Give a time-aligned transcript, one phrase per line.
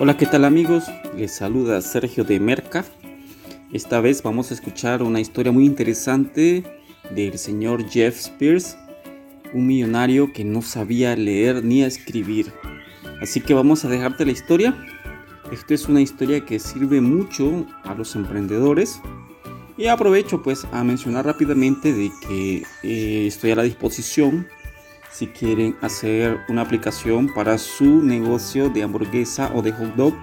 [0.00, 0.84] Hola, ¿qué tal amigos?
[1.16, 2.84] Les saluda Sergio de Merca.
[3.72, 6.62] Esta vez vamos a escuchar una historia muy interesante
[7.10, 8.78] del señor Jeff Spears,
[9.52, 12.52] un millonario que no sabía leer ni escribir.
[13.20, 14.76] Así que vamos a dejarte la historia.
[15.50, 19.00] Esta es una historia que sirve mucho a los emprendedores.
[19.76, 24.46] Y aprovecho pues a mencionar rápidamente de que eh, estoy a la disposición
[25.10, 30.14] si quieren hacer una aplicación para su negocio de hamburguesa o de hot dog.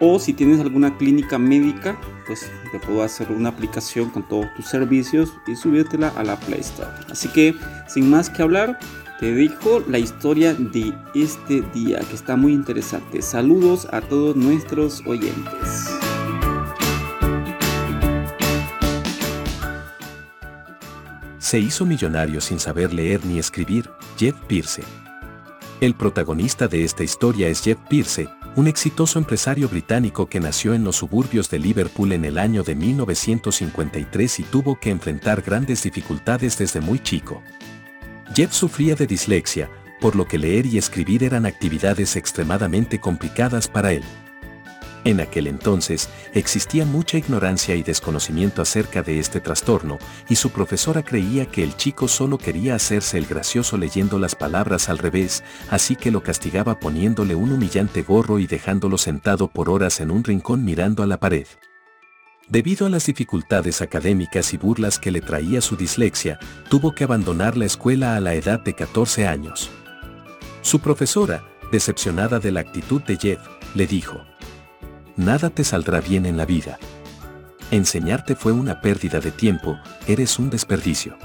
[0.00, 4.66] O si tienes alguna clínica médica, pues te puedo hacer una aplicación con todos tus
[4.66, 6.90] servicios y subírtela a la Play Store.
[7.10, 7.54] Así que,
[7.88, 8.78] sin más que hablar,
[9.18, 13.22] te dejo la historia de este día que está muy interesante.
[13.22, 15.95] Saludos a todos nuestros oyentes.
[21.38, 24.82] Se hizo millonario sin saber leer ni escribir, Jeff Pierce.
[25.80, 30.82] El protagonista de esta historia es Jeff Pierce, un exitoso empresario británico que nació en
[30.82, 36.56] los suburbios de Liverpool en el año de 1953 y tuvo que enfrentar grandes dificultades
[36.56, 37.42] desde muy chico.
[38.34, 43.92] Jeff sufría de dislexia, por lo que leer y escribir eran actividades extremadamente complicadas para
[43.92, 44.02] él.
[45.06, 51.04] En aquel entonces existía mucha ignorancia y desconocimiento acerca de este trastorno, y su profesora
[51.04, 55.94] creía que el chico solo quería hacerse el gracioso leyendo las palabras al revés, así
[55.94, 60.64] que lo castigaba poniéndole un humillante gorro y dejándolo sentado por horas en un rincón
[60.64, 61.46] mirando a la pared.
[62.48, 67.56] Debido a las dificultades académicas y burlas que le traía su dislexia, tuvo que abandonar
[67.56, 69.70] la escuela a la edad de 14 años.
[70.62, 73.40] Su profesora, decepcionada de la actitud de Jeff,
[73.76, 74.20] le dijo,
[75.16, 76.78] nada te saldrá bien en la vida.
[77.70, 81.16] Enseñarte fue una pérdida de tiempo, eres un desperdicio.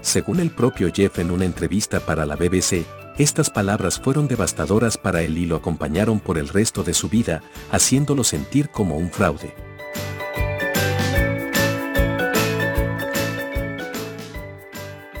[0.00, 2.86] Según el propio Jeff en una entrevista para la BBC,
[3.18, 7.42] estas palabras fueron devastadoras para él y lo acompañaron por el resto de su vida,
[7.72, 9.54] haciéndolo sentir como un fraude.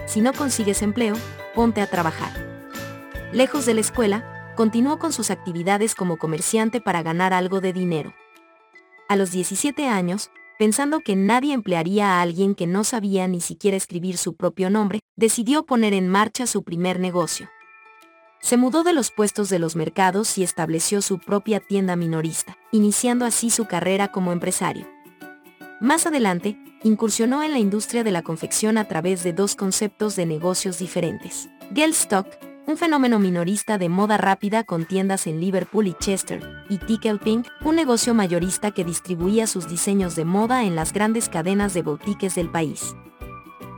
[0.06, 1.16] Si no consigues empleo,
[1.54, 2.30] ponte a trabajar.
[3.32, 8.12] Lejos de la escuela, continuó con sus actividades como comerciante para ganar algo de dinero.
[9.08, 13.76] A los 17 años, pensando que nadie emplearía a alguien que no sabía ni siquiera
[13.76, 17.48] escribir su propio nombre, decidió poner en marcha su primer negocio.
[18.40, 23.26] Se mudó de los puestos de los mercados y estableció su propia tienda minorista, iniciando
[23.26, 24.88] así su carrera como empresario.
[25.80, 30.26] Más adelante, incursionó en la industria de la confección a través de dos conceptos de
[30.26, 31.48] negocios diferentes.
[31.76, 32.26] Stock,
[32.68, 37.46] un fenómeno minorista de moda rápida con tiendas en Liverpool y Chester, y Tickle Pink,
[37.64, 42.34] un negocio mayorista que distribuía sus diseños de moda en las grandes cadenas de boutiques
[42.34, 42.94] del país.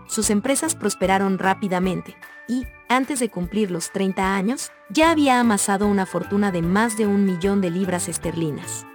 [0.09, 2.17] Sus empresas prosperaron rápidamente,
[2.49, 7.07] y, antes de cumplir los 30 años, ya había amasado una fortuna de más de
[7.07, 8.89] un millón de libras esterlinas.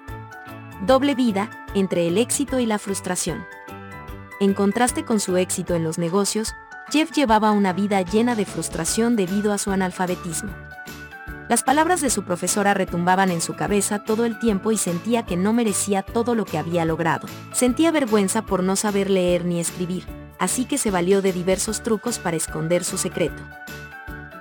[0.86, 3.46] Doble vida, entre el éxito y la frustración.
[4.42, 6.54] En contraste con su éxito en los negocios,
[6.92, 10.52] Jeff llevaba una vida llena de frustración debido a su analfabetismo.
[11.50, 15.36] Las palabras de su profesora retumbaban en su cabeza todo el tiempo y sentía que
[15.36, 17.28] no merecía todo lo que había logrado.
[17.54, 20.06] Sentía vergüenza por no saber leer ni escribir,
[20.40, 23.42] así que se valió de diversos trucos para esconder su secreto.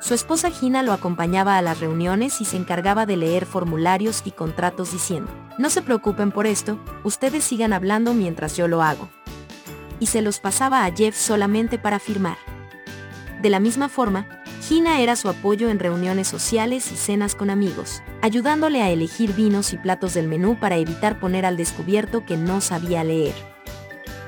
[0.01, 4.33] Su esposa Gina lo acompañaba a las reuniones y se encargaba de leer formularios y
[4.33, 9.09] contratos diciendo, no se preocupen por esto, ustedes sigan hablando mientras yo lo hago
[10.05, 12.37] y se los pasaba a Jeff solamente para firmar.
[13.41, 18.03] De la misma forma, Gina era su apoyo en reuniones sociales y cenas con amigos,
[18.21, 22.61] ayudándole a elegir vinos y platos del menú para evitar poner al descubierto que no
[22.61, 23.33] sabía leer.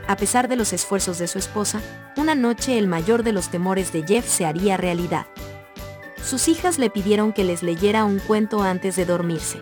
[0.08, 1.82] A pesar de los esfuerzos de su esposa,
[2.16, 5.26] una noche el mayor de los temores de Jeff se haría realidad.
[6.24, 9.58] Sus hijas le pidieron que les leyera un cuento antes de dormirse.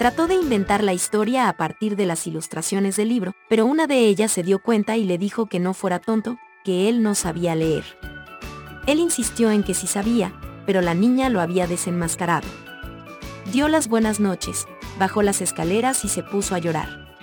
[0.00, 3.98] Trató de inventar la historia a partir de las ilustraciones del libro, pero una de
[3.98, 7.54] ellas se dio cuenta y le dijo que no fuera tonto, que él no sabía
[7.54, 7.84] leer.
[8.86, 10.32] Él insistió en que sí sabía,
[10.64, 12.48] pero la niña lo había desenmascarado.
[13.52, 14.66] Dio las buenas noches,
[14.98, 17.18] bajó las escaleras y se puso a llorar.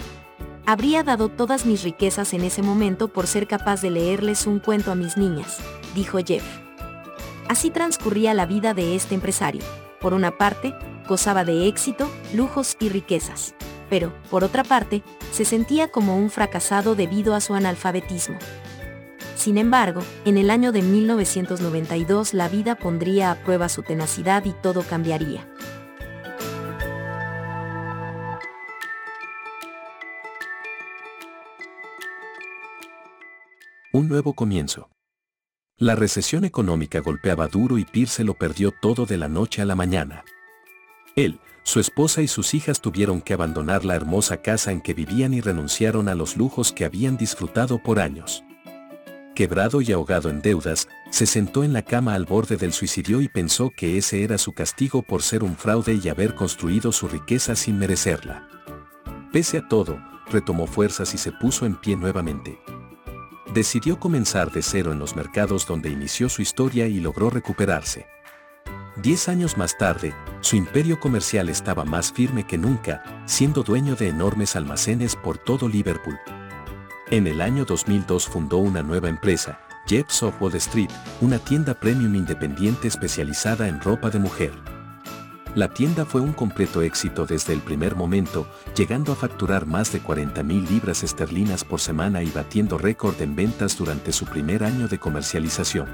[0.67, 4.91] Habría dado todas mis riquezas en ese momento por ser capaz de leerles un cuento
[4.91, 5.57] a mis niñas,
[5.95, 6.45] dijo Jeff.
[7.49, 9.63] Así transcurría la vida de este empresario.
[9.99, 10.75] Por una parte,
[11.07, 13.55] gozaba de éxito, lujos y riquezas.
[13.89, 18.37] Pero, por otra parte, se sentía como un fracasado debido a su analfabetismo.
[19.35, 24.51] Sin embargo, en el año de 1992 la vida pondría a prueba su tenacidad y
[24.51, 25.47] todo cambiaría.
[33.93, 34.89] Un nuevo comienzo.
[35.77, 39.75] La recesión económica golpeaba duro y Pierce lo perdió todo de la noche a la
[39.75, 40.25] mañana.
[41.17, 45.33] Él, su esposa y sus hijas tuvieron que abandonar la hermosa casa en que vivían
[45.33, 48.43] y renunciaron a los lujos que habían disfrutado por años.
[49.33, 53.29] Quebrado y ahogado en deudas, se sentó en la cama al borde del suicidio y
[53.29, 57.55] pensó que ese era su castigo por ser un fraude y haber construido su riqueza
[57.55, 58.47] sin merecerla.
[59.33, 59.99] Pese a todo,
[60.29, 62.59] retomó fuerzas y se puso en pie nuevamente.
[63.55, 68.05] Decidió comenzar de cero en los mercados donde inició su historia y logró recuperarse.
[69.07, 74.09] Diez años más tarde, su imperio comercial estaba más firme que nunca, siendo dueño de
[74.09, 76.19] enormes almacenes por todo Liverpool.
[77.09, 80.89] En el año 2002 fundó una nueva empresa, Jeps of Street,
[81.21, 84.51] una tienda premium independiente especializada en ropa de mujer.
[85.55, 88.45] La tienda fue un completo éxito desde el primer momento,
[88.75, 93.37] llegando a facturar más de 40 mil libras esterlinas por semana y batiendo récord en
[93.37, 95.87] ventas durante su primer año de comercialización.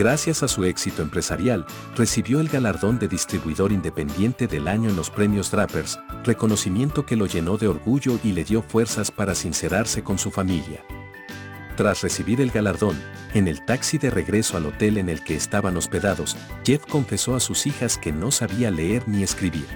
[0.00, 5.10] Gracias a su éxito empresarial, recibió el galardón de distribuidor independiente del año en los
[5.10, 10.16] premios Drappers, reconocimiento que lo llenó de orgullo y le dio fuerzas para sincerarse con
[10.16, 10.82] su familia.
[11.76, 12.98] Tras recibir el galardón,
[13.34, 17.40] en el taxi de regreso al hotel en el que estaban hospedados, Jeff confesó a
[17.40, 19.66] sus hijas que no sabía leer ni escribir.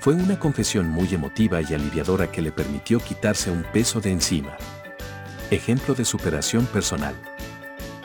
[0.00, 4.56] Fue una confesión muy emotiva y aliviadora que le permitió quitarse un peso de encima.
[5.52, 7.14] Ejemplo de superación personal.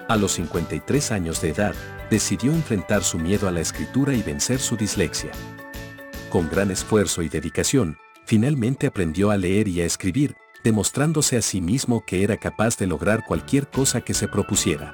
[0.08, 1.74] A los 53 años de edad,
[2.12, 5.32] decidió enfrentar su miedo a la escritura y vencer su dislexia.
[6.30, 11.60] Con gran esfuerzo y dedicación, finalmente aprendió a leer y a escribir, demostrándose a sí
[11.60, 14.94] mismo que era capaz de lograr cualquier cosa que se propusiera.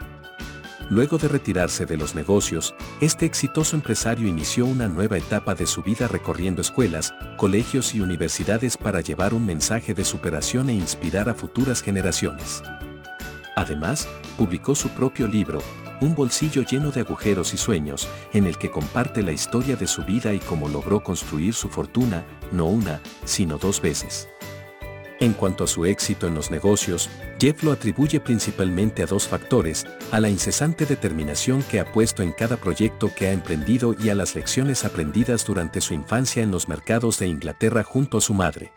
[0.90, 5.82] Luego de retirarse de los negocios, este exitoso empresario inició una nueva etapa de su
[5.84, 11.34] vida recorriendo escuelas, colegios y universidades para llevar un mensaje de superación e inspirar a
[11.34, 12.62] futuras generaciones.
[13.56, 14.08] Además,
[14.38, 15.62] publicó su propio libro,
[16.00, 20.04] Un bolsillo lleno de agujeros y sueños, en el que comparte la historia de su
[20.04, 24.28] vida y cómo logró construir su fortuna, no una, sino dos veces.
[25.22, 27.08] En cuanto a su éxito en los negocios,
[27.40, 32.32] Jeff lo atribuye principalmente a dos factores, a la incesante determinación que ha puesto en
[32.32, 36.68] cada proyecto que ha emprendido y a las lecciones aprendidas durante su infancia en los
[36.68, 38.74] mercados de Inglaterra junto a su madre.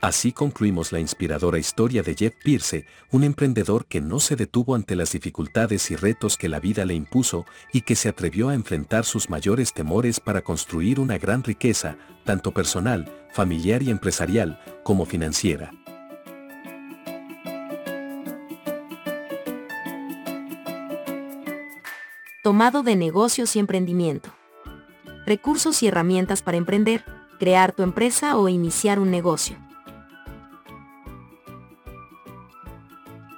[0.00, 4.96] Así concluimos la inspiradora historia de Jeff Pierce, un emprendedor que no se detuvo ante
[4.96, 9.04] las dificultades y retos que la vida le impuso y que se atrevió a enfrentar
[9.04, 15.70] sus mayores temores para construir una gran riqueza, tanto personal, familiar y empresarial, como financiera.
[22.42, 24.30] Tomado de negocios y emprendimiento.
[25.26, 27.04] Recursos y herramientas para emprender,
[27.38, 29.58] crear tu empresa o iniciar un negocio.